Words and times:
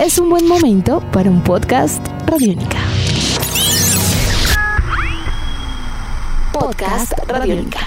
es 0.00 0.18
un 0.18 0.30
buen 0.30 0.48
momento 0.48 1.00
para 1.12 1.28
un 1.28 1.44
podcast 1.44 2.06
Radiónica. 2.26 2.78
Podcast 6.54 7.12
Radiónica. 7.28 7.80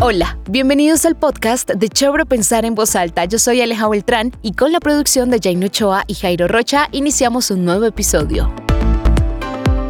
Hola, 0.00 0.38
bienvenidos 0.48 1.04
al 1.04 1.16
podcast 1.16 1.70
de 1.70 1.88
Chévere 1.90 2.24
Pensar 2.24 2.64
en 2.64 2.74
Voz 2.74 2.96
Alta. 2.96 3.26
Yo 3.26 3.38
soy 3.38 3.60
Aleja 3.60 3.86
Beltrán 3.88 4.32
y 4.40 4.52
con 4.52 4.72
la 4.72 4.80
producción 4.80 5.28
de 5.28 5.38
Jaino 5.38 5.66
Ochoa 5.66 6.04
y 6.06 6.14
Jairo 6.14 6.48
Rocha 6.48 6.88
iniciamos 6.90 7.50
un 7.50 7.66
nuevo 7.66 7.84
episodio. 7.84 8.50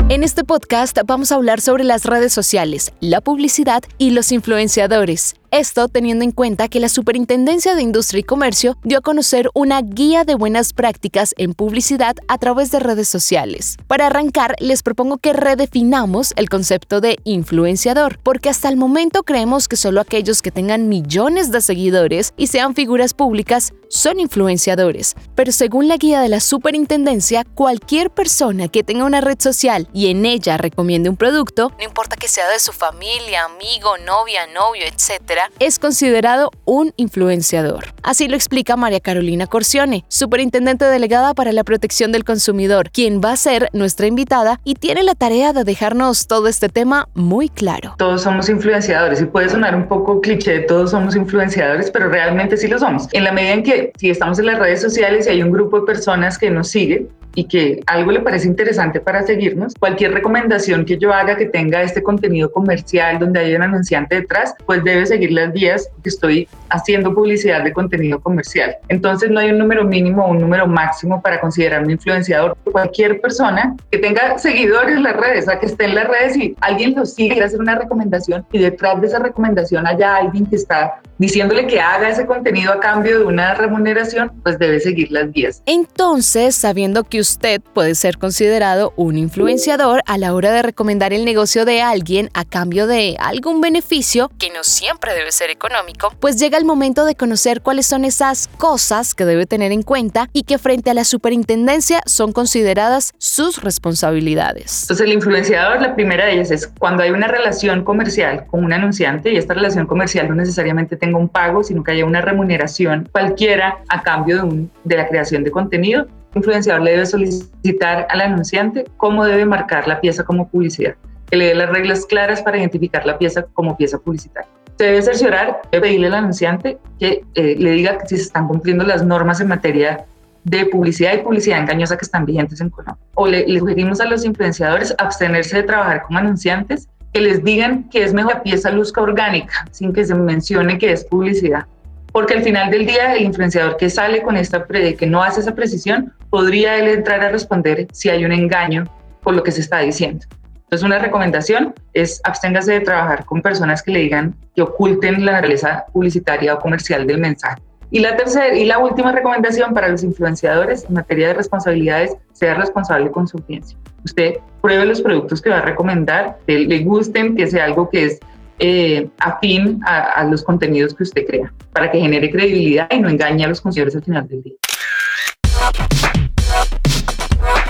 En 0.09 0.25
este 0.25 0.43
podcast 0.43 0.99
vamos 1.07 1.31
a 1.31 1.37
hablar 1.37 1.61
sobre 1.61 1.85
las 1.85 2.05
redes 2.05 2.33
sociales, 2.33 2.93
la 2.99 3.21
publicidad 3.21 3.83
y 3.99 4.11
los 4.11 4.33
influenciadores. 4.33 5.37
Esto 5.51 5.89
teniendo 5.89 6.25
en 6.25 6.33
cuenta 6.33 6.69
que 6.69 6.79
la 6.79 6.91
Superintendencia 6.91 7.75
de 7.75 7.81
Industria 7.81 8.21
y 8.21 8.23
Comercio 8.23 8.77
dio 8.85 8.99
a 8.99 9.01
conocer 9.01 9.49
una 9.55 9.81
guía 9.81 10.25
de 10.25 10.35
buenas 10.35 10.75
prácticas 10.75 11.35
en 11.39 11.55
publicidad 11.55 12.17
a 12.29 12.37
través 12.37 12.71
de 12.71 12.81
redes 12.81 13.09
sociales. 13.09 13.77
Para 13.87 14.09
arrancar, 14.09 14.57
les 14.59 14.83
propongo 14.83 15.17
que 15.17 15.33
redefinamos 15.33 16.35
el 16.37 16.51
concepto 16.51 17.01
de 17.01 17.17
influenciador, 17.25 18.19
porque 18.23 18.51
hasta 18.51 18.69
el 18.69 18.77
momento 18.77 19.23
creemos 19.23 19.69
que 19.69 19.77
solo 19.77 20.03
aquellos 20.03 20.43
que 20.43 20.51
tengan 20.51 20.91
millones 20.91 21.51
de 21.51 21.63
seguidores 21.63 22.35
y 22.37 22.49
sean 22.49 22.75
figuras 22.75 23.15
públicas 23.15 23.73
son 23.89 24.21
influenciadores. 24.21 25.15
Pero 25.35 25.51
según 25.53 25.89
la 25.89 25.97
guía 25.97 26.21
de 26.21 26.29
la 26.29 26.41
Superintendencia, 26.41 27.45
cualquier 27.55 28.11
persona 28.11 28.69
que 28.69 28.83
tenga 28.83 29.05
una 29.05 29.23
red 29.23 29.41
social 29.41 29.89
y 29.95 30.11
en 30.11 30.27
ella 30.27 30.59
recomiende 30.59 31.09
un 31.09 31.17
producto, 31.17 31.73
no 31.79 31.85
importa 31.85 32.17
que 32.17 32.29
sea 32.29 32.49
de 32.51 32.59
su 32.59 32.73
familia, 32.73 33.45
amigo, 33.45 33.97
novia, 33.99 34.47
novio, 34.49 34.85
etc., 34.85 35.38
es 35.59 35.79
considerado 35.79 36.51
un 36.65 36.93
influenciador. 36.97 37.87
Así 38.03 38.29
lo 38.29 38.37
explica 38.37 38.77
María 38.77 39.01
Carolina 39.01 39.47
Corcione, 39.47 40.05
superintendente 40.09 40.85
delegada 40.85 41.35
para 41.35 41.53
la 41.53 41.65
protección 41.65 42.13
del 42.13 42.25
consumidor, 42.25 42.91
quien 42.91 43.21
va 43.21 43.33
a 43.33 43.37
ser 43.37 43.69
nuestra 43.73 44.07
invitada 44.07 44.61
y 44.65 44.75
tiene 44.75 45.03
la 45.03 45.15
tarea 45.15 45.53
de 45.53 45.65
dejarnos 45.65 46.27
todo 46.27 46.49
este 46.49 46.69
tema 46.69 47.09
muy 47.15 47.49
claro. 47.49 47.95
Todos 47.99 48.23
somos 48.23 48.49
influenciadores 48.49 49.21
y 49.21 49.27
puede 49.27 49.49
sonar 49.49 49.75
un 49.75 49.89
poco 49.89 50.21
cliché, 50.21 50.61
todos 50.61 50.91
somos 50.91 51.17
influenciadores, 51.17 51.91
pero 51.91 52.09
realmente 52.09 52.57
sí 52.57 52.69
lo 52.69 52.79
somos. 52.79 53.09
En 53.13 53.25
la 53.25 53.33
medida 53.33 53.53
en 53.53 53.63
que 53.63 53.93
si 53.99 54.11
estamos 54.11 54.39
en 54.39 54.47
las 54.47 54.59
redes 54.59 54.81
sociales 54.81 55.27
y 55.27 55.31
hay 55.31 55.43
un 55.43 55.51
grupo 55.51 55.81
de 55.81 55.87
personas 55.87 56.39
que 56.39 56.51
nos 56.51 56.69
sigue, 56.69 57.09
y 57.39 57.45
que 57.45 57.81
algo 57.87 58.11
le 58.11 58.19
parece 58.19 58.49
interesante 58.49 58.99
para 58.99 59.23
seguirnos, 59.23 59.73
cualquier 59.79 60.13
recomendación 60.13 60.85
que 60.85 60.99
yo 60.99 61.13
haga 61.13 61.37
que 61.37 61.47
tenga 61.47 61.85
este 61.85 62.03
contenido 62.03 62.51
comercial 62.51 63.21
donde 63.21 63.39
haya 63.39 63.57
un 63.57 63.63
anunciante 63.63 64.17
detrás, 64.17 64.57
pues 64.67 64.83
debe 64.83 65.07
seguir 65.07 65.31
las 65.31 65.53
vías 65.53 65.89
que 66.03 66.09
estoy 66.09 66.49
haciendo 66.69 67.15
publicidad 67.15 67.63
de 67.63 67.73
contenido 67.73 68.19
comercial. 68.19 68.75
Entonces 68.89 69.31
no 69.31 69.39
hay 69.39 69.53
un 69.53 69.59
número 69.59 69.85
mínimo 69.85 70.25
o 70.25 70.33
un 70.33 70.41
número 70.41 70.67
máximo 70.67 71.23
para 71.23 71.41
considerarme 71.41 71.93
influenciador. 71.93 72.57
Cualquier 72.73 73.21
persona 73.21 73.77
que 73.93 73.99
tenga 73.99 74.37
seguidores 74.37 74.97
en 74.97 75.05
las 75.05 75.15
redes, 75.15 75.49
a 75.49 75.61
que 75.61 75.67
esté 75.67 75.85
en 75.85 75.95
las 75.95 76.09
redes 76.09 76.37
y 76.37 76.57
alguien 76.61 76.97
lo 76.97 77.07
sigue, 77.07 77.41
hacer 77.41 77.61
una 77.61 77.77
recomendación 77.77 78.45
y 78.51 78.59
detrás 78.59 79.01
de 79.01 79.07
esa 79.07 79.21
recomendación 79.21 79.87
haya 79.87 80.17
alguien 80.17 80.45
que 80.45 80.57
está 80.57 81.01
diciéndole 81.19 81.67
que 81.67 81.81
haga 81.81 82.09
ese 82.09 82.27
contenido 82.27 82.73
a 82.73 82.81
cambio 82.81 83.19
de 83.19 83.25
una 83.25 83.55
remuneración, 83.55 84.33
pues 84.43 84.59
debe 84.59 84.81
seguir 84.81 85.11
las 85.11 85.31
vías. 85.33 85.63
Entonces, 85.67 86.55
sabiendo 86.55 87.05
que 87.05 87.21
usted 87.21 87.61
puede 87.61 87.95
ser 87.95 88.19
considerado 88.19 88.93
un 88.97 89.19
influenciador 89.19 90.03
a 90.07 90.19
la 90.19 90.35
hora 90.35 90.53
de 90.53 90.63
recomendar 90.63 91.13
el 91.13 91.25
negocio 91.25 91.65
de 91.65 91.83
alguien 91.83 92.31
a 92.35 92.45
cambio 92.45 92.87
de 92.87 93.17
algún 93.19 93.61
beneficio, 93.61 94.31
que 94.39 94.51
no 94.51 94.65
siempre 94.65 95.15
debe 95.15 95.33
ser 95.33 95.51
económico, 95.51 96.13
pues 96.21 96.39
llega 96.39 96.59
el 96.59 96.65
momento 96.65 97.05
de 97.05 97.15
conocer 97.15 97.61
cuáles 97.63 97.87
son 97.87 98.05
esas 98.05 98.49
cosas 98.59 99.15
que 99.15 99.25
debe 99.25 99.47
tener 99.47 99.73
en 99.73 99.83
cuenta 99.83 100.29
y 100.33 100.45
que 100.45 100.59
frente 100.59 100.91
a 100.91 100.95
la 100.95 101.05
superintendencia 101.05 102.01
son 102.07 102.33
consideradas 102.33 103.13
sus 103.19 103.63
responsabilidades. 103.63 104.83
Entonces, 104.83 105.07
el 105.07 105.13
influenciador, 105.13 105.81
la 105.81 105.95
primera 105.95 106.27
de 106.27 106.35
ellas 106.35 106.51
es 106.51 106.67
cuando 106.67 107.03
hay 107.03 107.11
una 107.11 107.29
relación 107.29 107.85
comercial 107.85 108.47
con 108.47 108.65
un 108.65 108.73
anunciante 108.73 109.33
y 109.33 109.37
esta 109.37 109.55
relación 109.55 109.87
comercial 109.87 110.29
no 110.29 110.35
necesariamente 110.35 110.97
tenga 111.09 111.19
un 111.19 111.29
pago, 111.29 111.63
sino 111.63 111.83
que 111.83 111.93
haya 111.93 112.05
una 112.05 112.21
remuneración 112.21 113.09
cualquiera 113.11 113.79
a 113.89 114.03
cambio 114.03 114.37
de, 114.37 114.43
un, 114.43 114.71
de 114.85 114.97
la 114.97 115.09
creación 115.09 115.43
de 115.43 115.51
contenido, 115.51 116.03
el 116.03 116.39
influenciador 116.39 116.83
le 116.83 116.91
debe 116.93 117.07
solicitar 117.07 118.07
al 118.11 118.21
anunciante 118.21 118.85
cómo 118.99 119.25
debe 119.25 119.47
marcar 119.47 119.89
la 119.89 120.01
pieza 120.01 120.25
como 120.25 120.49
publicidad, 120.49 120.95
que 121.31 121.37
le 121.37 121.47
dé 121.47 121.55
las 121.55 121.71
reglas 121.71 122.05
claras 122.07 122.43
para 122.43 122.59
identificar 122.59 123.07
la 123.07 123.19
pieza 123.19 123.45
como 123.55 123.77
pieza 123.77 123.99
publicitaria. 123.99 124.49
Se 124.77 124.85
debe 124.85 125.03
cerciorar, 125.03 125.63
debe 125.73 125.89
pedirle 125.89 126.07
al 126.09 126.15
anunciante 126.15 126.79
que 127.01 127.25
eh, 127.35 127.57
le 127.59 127.71
diga 127.73 127.99
si 128.07 128.17
se 128.17 128.23
están 128.23 128.47
cumpliendo 128.47 128.85
las 128.85 129.03
normas 129.03 129.41
en 129.41 129.49
materia 129.49 130.05
de 130.45 130.67
publicidad 130.67 131.15
y 131.15 131.19
publicidad 131.19 131.59
engañosa 131.59 131.97
que 131.97 132.05
están 132.05 132.25
vigentes 132.25 132.61
en 132.61 132.71
Colombia. 132.71 133.03
O 133.15 133.27
le, 133.27 133.47
le 133.47 133.59
sugerimos 133.59 134.01
a 134.01 134.05
los 134.05 134.25
influenciadores 134.25 134.95
abstenerse 134.99 135.57
de 135.57 135.63
trabajar 135.65 136.03
con 136.03 136.17
anunciantes 136.17 136.89
que 137.13 137.21
les 137.21 137.43
digan 137.43 137.89
que 137.91 138.03
es 138.05 138.13
mejor 138.13 138.43
pieza 138.43 138.71
luzca 138.71 139.01
orgánica, 139.01 139.67
sin 139.71 139.93
que 139.93 140.05
se 140.05 140.15
mencione 140.15 140.79
que 140.79 140.93
es 140.93 141.05
publicidad. 141.05 141.67
Porque 142.13 142.35
al 142.35 142.43
final 142.43 142.71
del 142.71 142.87
día, 142.87 143.15
el 143.15 143.25
influenciador 143.25 143.77
que 143.77 143.91
sale 143.91 144.23
con 144.23 144.37
esta, 144.37 144.67
que 144.67 145.07
no 145.07 145.23
hace 145.23 145.41
esa 145.41 145.55
precisión, 145.55 146.13
podría 146.31 146.77
él 146.77 146.89
entrar 146.89 147.21
a 147.21 147.31
responder 147.31 147.87
si 147.93 148.09
hay 148.09 148.25
un 148.25 148.33
engaño 148.33 148.85
por 149.23 149.35
lo 149.35 149.43
que 149.43 149.53
se 149.53 149.61
está 149.61 149.79
diciendo. 149.81 150.27
Entonces, 150.55 150.85
una 150.85 150.99
recomendación 150.99 151.75
es 151.95 152.21
absténgase 152.25 152.73
de 152.73 152.81
trabajar 152.81 153.25
con 153.25 153.41
personas 153.41 153.83
que 153.83 153.91
le 153.91 154.01
digan 154.01 154.35
que 154.55 154.63
oculten 154.63 155.25
la 155.25 155.33
naturaleza 155.33 155.87
publicitaria 155.93 156.55
o 156.55 156.59
comercial 156.59 157.07
del 157.07 157.19
mensaje. 157.19 157.63
Y 157.91 158.01
la 158.01 158.17
tercera 158.17 158.55
y 158.55 158.65
la 158.65 158.79
última 158.79 159.13
recomendación 159.13 159.73
para 159.73 159.89
los 159.89 160.03
influenciadores 160.03 160.85
en 160.85 160.95
materia 160.95 161.29
de 161.29 161.35
responsabilidades, 161.35 162.17
sea 162.33 162.55
responsable 162.55 163.11
con 163.11 163.27
su 163.27 163.39
audiencia. 163.39 163.79
Usted 164.05 164.37
pruebe 164.61 164.85
los 164.85 165.01
productos 165.01 165.41
que 165.41 165.51
va 165.51 165.59
a 165.59 165.63
recomendar, 165.63 166.39
que 166.47 166.59
le 166.59 166.81
gusten, 166.81 167.35
que 167.35 167.47
sea 167.47 167.65
algo 167.65 167.89
que 167.89 168.05
es 168.05 168.21
eh, 168.59 169.09
afín 169.19 169.81
a, 169.87 170.01
a 170.13 170.25
los 170.25 170.43
contenidos 170.43 170.95
que 170.95 171.05
usted 171.05 171.27
crea, 171.27 171.53
para 171.73 171.91
que 171.91 171.99
genere 172.01 172.31
credibilidad 172.31 172.89
y 172.91 172.99
no 172.99 173.09
engañe 173.09 173.45
a 173.45 173.49
los 173.49 173.61
consumidores 173.61 173.97
al 173.97 174.05
final 174.05 174.29
del 174.29 174.43
día. 174.43 174.55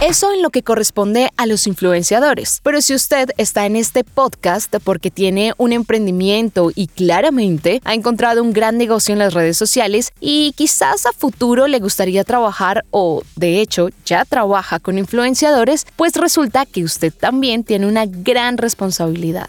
Eso 0.01 0.33
en 0.33 0.43
lo 0.43 0.51
que 0.51 0.63
corresponde 0.63 1.31
a 1.37 1.47
los 1.47 1.67
influenciadores. 1.67 2.61
Pero 2.63 2.81
si 2.81 2.95
usted 2.95 3.31
está 3.37 3.67
en 3.67 3.75
este 3.75 4.05
podcast 4.05 4.73
porque 4.85 5.11
tiene 5.11 5.55
un 5.57 5.73
emprendimiento 5.73 6.71
y 6.73 6.87
claramente 6.87 7.81
ha 7.85 7.95
encontrado 7.95 8.45
un 8.45 8.53
gran 8.53 8.79
negocio 8.79 9.13
en 9.13 9.19
las 9.19 9.35
redes 9.35 9.57
sociales 9.57 10.13
y 10.21 10.53
quizás 10.57 11.05
a 11.05 11.13
futuro 11.13 11.67
le 11.67 11.81
gustaría 11.81 12.23
trabajar 12.23 12.85
o 12.93 13.23
de 13.35 13.61
hecho 13.61 13.89
ya 14.05 14.25
trabaja 14.25 14.79
con 14.79 14.99
influenciadores, 14.99 15.85
pues 15.97 16.15
resulta 16.15 16.65
que 16.65 16.85
usted 16.85 17.13
también 17.13 17.65
tiene 17.65 17.89
una 17.89 18.07
gran 18.07 18.57
responsabilidad 18.57 19.49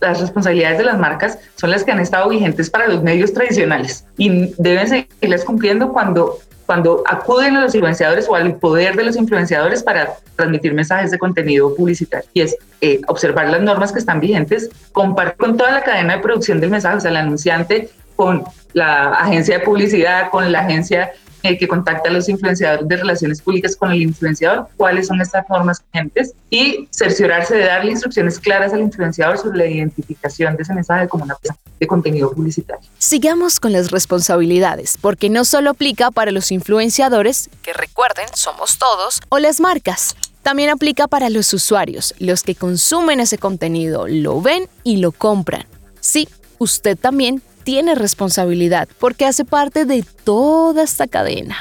las 0.00 0.20
responsabilidades 0.20 0.78
de 0.78 0.84
las 0.84 0.98
marcas 0.98 1.38
son 1.54 1.70
las 1.70 1.84
que 1.84 1.92
han 1.92 2.00
estado 2.00 2.28
vigentes 2.28 2.68
para 2.70 2.88
los 2.88 3.04
medios 3.04 3.32
tradicionales 3.32 4.04
y 4.18 4.52
deben 4.58 4.88
seguirlas 4.88 5.44
cumpliendo 5.44 5.92
cuando 5.92 6.40
cuando 6.66 7.02
acuden 7.06 7.56
a 7.56 7.62
los 7.62 7.74
influenciadores 7.74 8.28
o 8.28 8.34
al 8.34 8.56
poder 8.56 8.96
de 8.96 9.04
los 9.04 9.16
influenciadores 9.16 9.82
para 9.82 10.14
transmitir 10.36 10.74
mensajes 10.74 11.10
de 11.10 11.18
contenido 11.18 11.74
publicitario. 11.74 12.28
Y 12.32 12.40
es 12.40 12.56
eh, 12.80 13.00
observar 13.08 13.48
las 13.48 13.62
normas 13.62 13.92
que 13.92 13.98
están 13.98 14.20
vigentes, 14.20 14.70
compartir 14.92 15.36
con 15.36 15.56
toda 15.56 15.72
la 15.72 15.82
cadena 15.82 16.16
de 16.16 16.22
producción 16.22 16.60
del 16.60 16.70
mensaje, 16.70 16.96
o 16.96 17.00
sea, 17.00 17.10
el 17.10 17.16
anunciante 17.16 17.90
con 18.16 18.44
la 18.72 19.12
agencia 19.14 19.58
de 19.58 19.64
publicidad, 19.64 20.30
con 20.30 20.50
la 20.52 20.60
agencia 20.60 21.12
el 21.42 21.58
que 21.58 21.68
contacta 21.68 22.08
a 22.08 22.12
los 22.12 22.28
influenciadores 22.28 22.88
de 22.88 22.96
relaciones 22.96 23.42
públicas 23.42 23.76
con 23.76 23.90
el 23.90 24.02
influenciador, 24.02 24.68
cuáles 24.76 25.06
son 25.06 25.20
estas 25.20 25.44
normas 25.48 25.82
vigentes 25.92 26.34
y 26.50 26.88
cerciorarse 26.90 27.56
de 27.56 27.64
darle 27.64 27.92
instrucciones 27.92 28.38
claras 28.38 28.72
al 28.72 28.80
influenciador 28.80 29.38
sobre 29.38 29.58
la 29.58 29.66
identificación 29.66 30.56
de 30.56 30.62
ese 30.62 30.74
mensaje 30.74 31.08
como 31.08 31.24
una 31.24 31.34
pieza 31.36 31.56
de 31.80 31.86
contenido 31.86 32.32
publicitario. 32.32 32.88
Sigamos 32.98 33.58
con 33.58 33.72
las 33.72 33.90
responsabilidades, 33.90 34.98
porque 35.00 35.30
no 35.30 35.44
solo 35.44 35.70
aplica 35.70 36.10
para 36.10 36.30
los 36.30 36.52
influenciadores, 36.52 37.50
que 37.62 37.72
recuerden, 37.72 38.26
somos 38.34 38.78
todos, 38.78 39.20
o 39.28 39.38
las 39.38 39.60
marcas. 39.60 40.14
También 40.42 40.70
aplica 40.70 41.06
para 41.06 41.30
los 41.30 41.52
usuarios, 41.54 42.14
los 42.18 42.42
que 42.42 42.54
consumen 42.54 43.20
ese 43.20 43.38
contenido, 43.38 44.06
lo 44.08 44.40
ven 44.40 44.68
y 44.82 44.96
lo 44.96 45.12
compran. 45.12 45.66
Sí, 46.00 46.28
usted 46.58 46.98
también 46.98 47.42
tiene 47.64 47.94
responsabilidad 47.94 48.88
porque 48.98 49.26
hace 49.26 49.44
parte 49.44 49.84
de 49.84 50.04
toda 50.24 50.82
esta 50.82 51.06
cadena. 51.06 51.56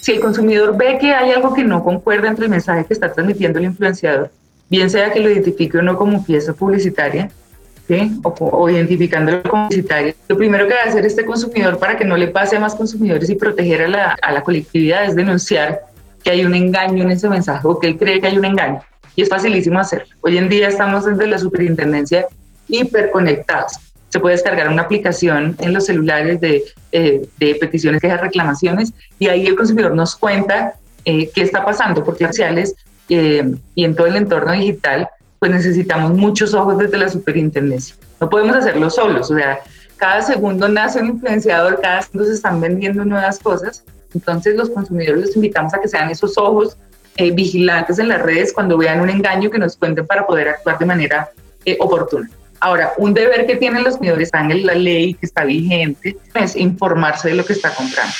Si 0.00 0.12
el 0.12 0.20
consumidor 0.20 0.76
ve 0.76 0.98
que 1.00 1.12
hay 1.12 1.32
algo 1.32 1.52
que 1.52 1.64
no 1.64 1.82
concuerda 1.82 2.28
entre 2.28 2.44
el 2.44 2.50
mensaje 2.50 2.84
que 2.84 2.94
está 2.94 3.12
transmitiendo 3.12 3.58
el 3.58 3.64
influenciador, 3.64 4.30
bien 4.68 4.88
sea 4.88 5.12
que 5.12 5.20
lo 5.20 5.30
identifique 5.30 5.78
o 5.78 5.82
no 5.82 5.96
como 5.96 6.24
pieza 6.24 6.52
publicitaria, 6.52 7.30
¿sí? 7.88 8.12
o, 8.22 8.30
o 8.30 8.70
identificándolo 8.70 9.42
como 9.42 9.64
publicitario, 9.64 10.14
lo 10.28 10.36
primero 10.36 10.68
que 10.68 10.74
va 10.74 10.80
a 10.84 10.88
hacer 10.88 11.04
este 11.04 11.24
consumidor 11.24 11.78
para 11.78 11.96
que 11.96 12.04
no 12.04 12.16
le 12.16 12.28
pase 12.28 12.56
a 12.56 12.60
más 12.60 12.74
consumidores 12.74 13.28
y 13.30 13.34
proteger 13.34 13.82
a 13.82 13.88
la, 13.88 14.16
a 14.22 14.32
la 14.32 14.42
colectividad 14.42 15.04
es 15.04 15.16
denunciar 15.16 15.80
que 16.22 16.30
hay 16.30 16.44
un 16.44 16.54
engaño 16.54 17.02
en 17.02 17.10
ese 17.10 17.28
mensaje 17.28 17.66
o 17.66 17.78
que 17.78 17.88
él 17.88 17.98
cree 17.98 18.20
que 18.20 18.28
hay 18.28 18.38
un 18.38 18.44
engaño. 18.44 18.80
Y 19.16 19.22
es 19.22 19.28
facilísimo 19.28 19.78
hacerlo. 19.78 20.14
Hoy 20.20 20.38
en 20.38 20.48
día 20.48 20.68
estamos 20.68 21.04
desde 21.04 21.26
la 21.26 21.38
superintendencia 21.38 22.26
hiperconectados 22.68 23.85
se 24.16 24.20
puede 24.20 24.36
descargar 24.36 24.70
una 24.70 24.80
aplicación 24.80 25.56
en 25.58 25.74
los 25.74 25.84
celulares 25.84 26.40
de, 26.40 26.64
eh, 26.90 27.28
de 27.38 27.54
peticiones, 27.56 28.00
quejas, 28.00 28.22
reclamaciones, 28.22 28.94
y 29.18 29.28
ahí 29.28 29.46
el 29.46 29.54
consumidor 29.54 29.94
nos 29.94 30.16
cuenta 30.16 30.76
eh, 31.04 31.30
qué 31.34 31.42
está 31.42 31.62
pasando, 31.66 32.02
porque 32.02 32.26
sociales 32.26 32.74
eh, 33.10 33.44
y 33.74 33.84
en 33.84 33.94
todo 33.94 34.06
el 34.06 34.16
entorno 34.16 34.52
digital, 34.52 35.06
pues 35.38 35.52
necesitamos 35.52 36.14
muchos 36.14 36.54
ojos 36.54 36.78
desde 36.78 36.96
la 36.96 37.10
superintendencia. 37.10 37.94
No 38.18 38.30
podemos 38.30 38.56
hacerlo 38.56 38.88
solos, 38.88 39.30
o 39.30 39.36
sea, 39.36 39.58
cada 39.98 40.22
segundo 40.22 40.66
nace 40.66 40.98
un 40.98 41.08
influenciador, 41.08 41.78
cada 41.82 42.00
segundo 42.00 42.24
se 42.24 42.36
están 42.36 42.58
vendiendo 42.58 43.04
nuevas 43.04 43.38
cosas, 43.38 43.84
entonces 44.14 44.56
los 44.56 44.70
consumidores 44.70 45.26
los 45.26 45.36
invitamos 45.36 45.74
a 45.74 45.80
que 45.82 45.88
sean 45.88 46.08
esos 46.08 46.38
ojos 46.38 46.78
eh, 47.18 47.32
vigilantes 47.32 47.98
en 47.98 48.08
las 48.08 48.22
redes 48.22 48.54
cuando 48.54 48.78
vean 48.78 49.02
un 49.02 49.10
engaño 49.10 49.50
que 49.50 49.58
nos 49.58 49.76
cuenten 49.76 50.06
para 50.06 50.26
poder 50.26 50.48
actuar 50.48 50.78
de 50.78 50.86
manera 50.86 51.28
oportuna. 51.80 52.30
Ahora, 52.60 52.92
un 52.96 53.14
deber 53.14 53.46
que 53.46 53.56
tienen 53.56 53.84
los 53.84 53.94
consumidores 53.94 54.28
está 54.28 54.40
en 54.40 54.66
la 54.66 54.74
ley 54.74 55.14
que 55.14 55.26
está 55.26 55.44
vigente 55.44 56.16
es 56.34 56.56
informarse 56.56 57.28
de 57.28 57.34
lo 57.34 57.44
que 57.44 57.52
está 57.52 57.74
comprando. 57.74 58.12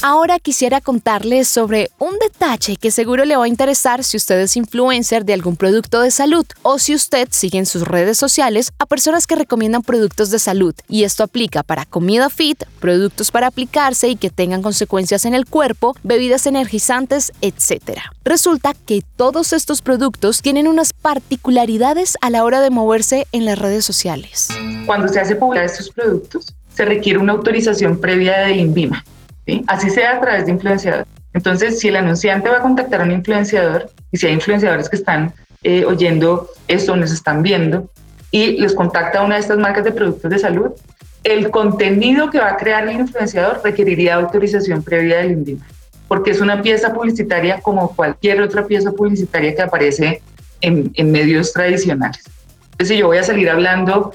Ahora 0.00 0.38
quisiera 0.38 0.80
contarles 0.80 1.48
sobre 1.48 1.90
un 1.98 2.16
detalle 2.20 2.76
que 2.76 2.92
seguro 2.92 3.24
le 3.24 3.36
va 3.36 3.46
a 3.46 3.48
interesar 3.48 4.04
si 4.04 4.16
usted 4.16 4.38
es 4.38 4.56
influencer 4.56 5.24
de 5.24 5.32
algún 5.32 5.56
producto 5.56 6.00
de 6.00 6.12
salud 6.12 6.46
o 6.62 6.78
si 6.78 6.94
usted 6.94 7.26
sigue 7.32 7.58
en 7.58 7.66
sus 7.66 7.82
redes 7.82 8.16
sociales 8.16 8.70
a 8.78 8.86
personas 8.86 9.26
que 9.26 9.34
recomiendan 9.34 9.82
productos 9.82 10.30
de 10.30 10.38
salud. 10.38 10.72
Y 10.88 11.02
esto 11.02 11.24
aplica 11.24 11.64
para 11.64 11.84
comida 11.84 12.30
fit, 12.30 12.62
productos 12.78 13.32
para 13.32 13.48
aplicarse 13.48 14.08
y 14.08 14.14
que 14.14 14.30
tengan 14.30 14.62
consecuencias 14.62 15.24
en 15.24 15.34
el 15.34 15.46
cuerpo, 15.46 15.96
bebidas 16.04 16.46
energizantes, 16.46 17.32
etc. 17.40 17.98
Resulta 18.22 18.74
que 18.74 19.02
todos 19.16 19.52
estos 19.52 19.82
productos 19.82 20.42
tienen 20.42 20.68
unas 20.68 20.92
particularidades 20.92 22.16
a 22.20 22.30
la 22.30 22.44
hora 22.44 22.60
de 22.60 22.70
moverse 22.70 23.26
en 23.32 23.44
las 23.44 23.58
redes 23.58 23.84
sociales. 23.84 24.46
Cuando 24.86 25.08
se 25.08 25.18
hace 25.18 25.34
publicar 25.34 25.64
estos 25.64 25.90
productos, 25.90 26.54
se 26.72 26.84
requiere 26.84 27.18
una 27.18 27.32
autorización 27.32 28.00
previa 28.00 28.38
del 28.38 28.60
INVIMA 28.60 29.04
Así 29.66 29.90
sea 29.90 30.16
a 30.16 30.20
través 30.20 30.46
de 30.46 30.52
influenciadores. 30.52 31.06
Entonces, 31.32 31.78
si 31.78 31.88
el 31.88 31.96
anunciante 31.96 32.48
va 32.48 32.58
a 32.58 32.62
contactar 32.62 33.00
a 33.00 33.04
un 33.04 33.12
influenciador, 33.12 33.90
y 34.10 34.16
si 34.16 34.26
hay 34.26 34.32
influenciadores 34.34 34.88
que 34.88 34.96
están 34.96 35.32
eh, 35.62 35.84
oyendo 35.84 36.48
esto, 36.66 36.96
nos 36.96 37.12
están 37.12 37.42
viendo, 37.42 37.88
y 38.30 38.58
les 38.60 38.74
contacta 38.74 39.20
a 39.20 39.24
una 39.24 39.36
de 39.36 39.40
estas 39.40 39.58
marcas 39.58 39.84
de 39.84 39.92
productos 39.92 40.30
de 40.30 40.38
salud, 40.38 40.70
el 41.24 41.50
contenido 41.50 42.30
que 42.30 42.38
va 42.38 42.50
a 42.50 42.56
crear 42.56 42.88
el 42.88 43.00
influenciador 43.00 43.60
requeriría 43.62 44.14
autorización 44.14 44.82
previa 44.82 45.18
del 45.18 45.32
INVIMA, 45.32 45.66
porque 46.06 46.30
es 46.30 46.40
una 46.40 46.62
pieza 46.62 46.92
publicitaria 46.92 47.60
como 47.60 47.94
cualquier 47.94 48.40
otra 48.42 48.66
pieza 48.66 48.92
publicitaria 48.92 49.54
que 49.54 49.62
aparece 49.62 50.22
en, 50.60 50.90
en 50.94 51.12
medios 51.12 51.52
tradicionales. 51.52 52.22
Entonces, 52.72 52.88
si 52.88 52.96
yo 52.98 53.06
voy 53.08 53.18
a 53.18 53.22
salir 53.22 53.50
hablando 53.50 54.12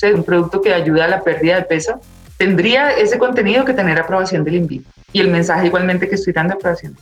de 0.00 0.14
un 0.14 0.24
producto 0.24 0.60
que 0.60 0.72
ayuda 0.72 1.04
a 1.04 1.08
la 1.08 1.22
pérdida 1.22 1.56
de 1.56 1.62
peso, 1.62 2.00
tendría 2.40 2.92
ese 2.92 3.18
contenido 3.18 3.66
que 3.66 3.74
tener 3.74 3.98
aprobación 3.98 4.44
del 4.44 4.54
INVI 4.54 4.82
y 5.12 5.20
el 5.20 5.28
mensaje 5.28 5.66
igualmente 5.66 6.08
que 6.08 6.14
estoy 6.14 6.32
dando 6.32 6.54
aprobación 6.54 6.96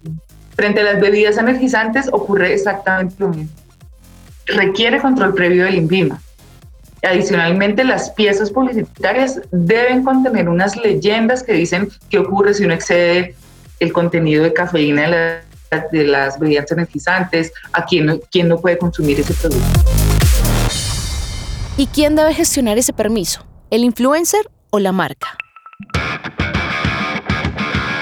Frente 0.56 0.81
a 0.81 0.82
las 0.82 1.00
bebidas 1.00 1.38
energizantes 1.38 2.08
ocurre 2.11 2.52
exactamente 2.52 3.14
lo 3.19 3.29
mismo. 3.29 3.49
Requiere 4.46 5.00
control 5.00 5.35
previo 5.35 5.62
del 5.62 5.76
INVIMA. 5.76 6.20
Adicionalmente, 7.05 7.85
las 7.85 8.11
piezas 8.11 8.50
publicitarias 8.50 9.40
deben 9.52 10.02
contener 10.02 10.49
unas 10.49 10.76
leyendas 10.76 11.44
que 11.44 11.52
dicen 11.52 11.88
qué 12.11 12.19
ocurre 12.19 12.55
si 12.55 12.64
uno 12.64 12.75
excede 12.75 13.37
el 13.79 13.93
contenido 13.93 14.43
de 14.43 14.52
cafeína 14.52 15.40
de, 15.93 16.05
las 16.05 16.40
bebidas 16.40 16.73
energizantes, 16.73 17.52
a 17.73 17.85
quién 17.85 18.20
quién 18.32 18.49
no 18.49 18.58
puede 18.58 18.76
consumir 18.76 19.20
ese 19.20 19.35
producto. 19.35 19.85
¿Y 21.76 21.87
quién 21.87 22.17
debe 22.17 22.35
gestionar 22.35 22.76
ese 22.76 22.93
permiso? 22.93 23.46
¿El 23.70 23.85
influencer 23.85 24.50
o 24.70 24.79
la 24.79 24.93
marca? 24.93 25.37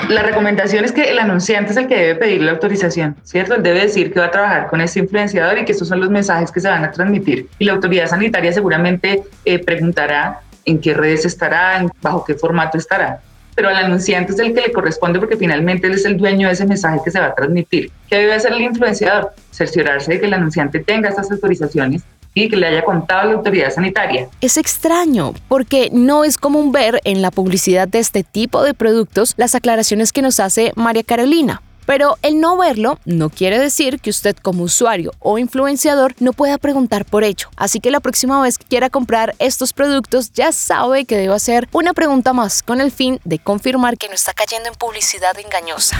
La 0.08 0.22
recomendación 0.22 0.84
es 0.84 0.92
que 0.92 1.10
el 1.10 1.18
anunciante 1.18 1.72
es 1.72 1.76
el 1.76 1.88
que 1.88 1.96
debe 1.96 2.14
pedir 2.14 2.40
la 2.40 2.52
autorización, 2.52 3.16
¿cierto? 3.24 3.56
Él 3.56 3.64
debe 3.64 3.80
decir 3.80 4.12
que 4.12 4.20
va 4.20 4.26
a 4.26 4.30
trabajar 4.30 4.68
con 4.68 4.80
este 4.80 5.00
influenciador 5.00 5.58
y 5.58 5.64
que 5.64 5.72
estos 5.72 5.88
son 5.88 5.98
los 6.00 6.10
mensajes 6.10 6.52
que 6.52 6.60
se 6.60 6.68
van 6.68 6.84
a 6.84 6.92
transmitir. 6.92 7.48
Y 7.58 7.64
la 7.64 7.72
autoridad 7.72 8.06
sanitaria 8.06 8.52
seguramente 8.52 9.24
eh, 9.44 9.58
preguntará 9.58 10.42
en 10.64 10.80
qué 10.80 10.94
redes 10.94 11.24
estará, 11.24 11.84
bajo 12.02 12.24
qué 12.24 12.34
formato 12.34 12.78
estará. 12.78 13.20
Pero 13.56 13.68
al 13.68 13.76
anunciante 13.76 14.32
es 14.32 14.38
el 14.38 14.54
que 14.54 14.60
le 14.60 14.72
corresponde 14.72 15.18
porque 15.18 15.36
finalmente 15.36 15.88
él 15.88 15.94
es 15.94 16.04
el 16.04 16.16
dueño 16.16 16.46
de 16.46 16.52
ese 16.52 16.66
mensaje 16.66 17.00
que 17.04 17.10
se 17.10 17.18
va 17.18 17.26
a 17.26 17.34
transmitir. 17.34 17.90
¿Qué 18.08 18.16
debe 18.18 18.34
hacer 18.34 18.52
el 18.52 18.60
influenciador? 18.60 19.32
Cerciorarse 19.50 20.12
de 20.12 20.20
que 20.20 20.26
el 20.26 20.34
anunciante 20.34 20.78
tenga 20.78 21.08
estas 21.08 21.32
autorizaciones 21.32 22.04
que 22.36 22.56
le 22.56 22.66
haya 22.66 22.84
contado 22.84 23.28
la 23.30 23.36
autoridad 23.36 23.70
sanitaria. 23.70 24.28
Es 24.40 24.56
extraño, 24.56 25.32
porque 25.48 25.88
no 25.92 26.24
es 26.24 26.36
común 26.36 26.70
ver 26.70 27.00
en 27.04 27.22
la 27.22 27.30
publicidad 27.30 27.88
de 27.88 27.98
este 27.98 28.22
tipo 28.22 28.62
de 28.62 28.74
productos 28.74 29.34
las 29.36 29.54
aclaraciones 29.54 30.12
que 30.12 30.22
nos 30.22 30.38
hace 30.38 30.72
María 30.76 31.02
Carolina. 31.02 31.62
Pero 31.86 32.18
el 32.22 32.40
no 32.40 32.56
verlo 32.56 32.98
no 33.04 33.30
quiere 33.30 33.58
decir 33.58 34.00
que 34.00 34.10
usted 34.10 34.36
como 34.36 34.64
usuario 34.64 35.12
o 35.20 35.38
influenciador 35.38 36.14
no 36.18 36.32
pueda 36.32 36.58
preguntar 36.58 37.04
por 37.04 37.22
ello. 37.22 37.48
Así 37.56 37.80
que 37.80 37.92
la 37.92 38.00
próxima 38.00 38.42
vez 38.42 38.58
que 38.58 38.66
quiera 38.66 38.90
comprar 38.90 39.34
estos 39.38 39.72
productos 39.72 40.32
ya 40.32 40.50
sabe 40.50 41.04
que 41.04 41.16
debe 41.16 41.34
hacer 41.34 41.68
una 41.72 41.94
pregunta 41.94 42.32
más 42.32 42.62
con 42.62 42.80
el 42.80 42.90
fin 42.90 43.20
de 43.24 43.38
confirmar 43.38 43.96
que 43.96 44.08
no 44.08 44.14
está 44.14 44.32
cayendo 44.34 44.68
en 44.68 44.74
publicidad 44.74 45.38
engañosa. 45.38 45.96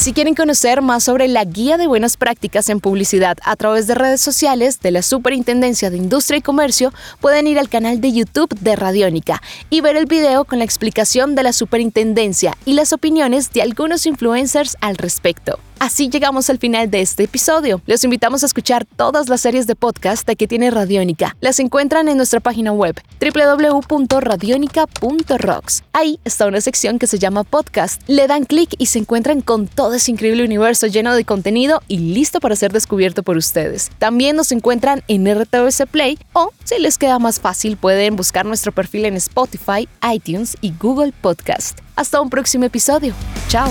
Si 0.00 0.14
quieren 0.14 0.34
conocer 0.34 0.80
más 0.80 1.04
sobre 1.04 1.28
la 1.28 1.44
guía 1.44 1.76
de 1.76 1.86
buenas 1.86 2.16
prácticas 2.16 2.70
en 2.70 2.80
publicidad 2.80 3.36
a 3.44 3.54
través 3.54 3.86
de 3.86 3.94
redes 3.94 4.22
sociales 4.22 4.80
de 4.80 4.92
la 4.92 5.02
Superintendencia 5.02 5.90
de 5.90 5.98
Industria 5.98 6.38
y 6.38 6.40
Comercio, 6.40 6.94
pueden 7.20 7.46
ir 7.46 7.58
al 7.58 7.68
canal 7.68 8.00
de 8.00 8.10
YouTube 8.10 8.58
de 8.60 8.76
Radiónica 8.76 9.42
y 9.68 9.82
ver 9.82 9.96
el 9.96 10.06
video 10.06 10.46
con 10.46 10.58
la 10.58 10.64
explicación 10.64 11.34
de 11.34 11.42
la 11.42 11.52
Superintendencia 11.52 12.56
y 12.64 12.72
las 12.72 12.94
opiniones 12.94 13.52
de 13.52 13.60
algunos 13.60 14.06
influencers 14.06 14.78
al 14.80 14.96
respecto. 14.96 15.58
Así 15.80 16.08
llegamos 16.10 16.50
al 16.50 16.58
final 16.58 16.90
de 16.90 17.00
este 17.00 17.22
episodio. 17.24 17.80
Los 17.86 18.04
invitamos 18.04 18.42
a 18.42 18.46
escuchar 18.46 18.84
todas 18.84 19.30
las 19.30 19.40
series 19.40 19.66
de 19.66 19.74
podcast 19.74 20.28
que 20.28 20.46
tiene 20.46 20.70
Radiónica. 20.70 21.34
Las 21.40 21.58
encuentran 21.58 22.06
en 22.08 22.18
nuestra 22.18 22.40
página 22.40 22.70
web 22.70 23.00
www.radionica.rocks. 23.18 25.82
Ahí 25.94 26.20
está 26.22 26.46
una 26.46 26.60
sección 26.60 26.98
que 26.98 27.06
se 27.06 27.18
llama 27.18 27.44
podcast. 27.44 28.02
Le 28.08 28.26
dan 28.26 28.44
clic 28.44 28.74
y 28.76 28.84
se 28.86 28.98
encuentran 28.98 29.40
con 29.40 29.68
todo 29.68 29.94
ese 29.94 30.10
increíble 30.10 30.44
universo 30.44 30.86
lleno 30.86 31.14
de 31.14 31.24
contenido 31.24 31.80
y 31.88 31.96
listo 31.96 32.40
para 32.40 32.56
ser 32.56 32.72
descubierto 32.72 33.22
por 33.22 33.38
ustedes. 33.38 33.90
También 33.98 34.36
nos 34.36 34.52
encuentran 34.52 35.02
en 35.08 35.34
RTVC 35.34 35.86
Play 35.86 36.18
o, 36.34 36.52
si 36.62 36.78
les 36.78 36.98
queda 36.98 37.18
más 37.18 37.40
fácil, 37.40 37.78
pueden 37.78 38.16
buscar 38.16 38.44
nuestro 38.44 38.70
perfil 38.70 39.06
en 39.06 39.16
Spotify, 39.16 39.88
iTunes 40.12 40.58
y 40.60 40.74
Google 40.78 41.14
Podcast. 41.22 41.78
Hasta 41.96 42.20
un 42.20 42.28
próximo 42.28 42.66
episodio. 42.66 43.14
Chao. 43.48 43.70